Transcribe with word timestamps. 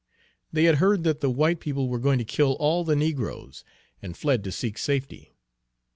They 0.51 0.63
had 0.63 0.77
heard 0.77 1.03
that 1.03 1.21
the 1.21 1.29
white 1.29 1.59
people 1.59 1.87
were 1.87 1.99
going 1.99 2.17
to 2.17 2.25
kill 2.25 2.53
all 2.53 2.83
the 2.83 2.95
negroes, 2.95 3.63
and 4.01 4.17
fled 4.17 4.43
to 4.45 4.51
seek 4.51 4.79
safety. 4.79 5.35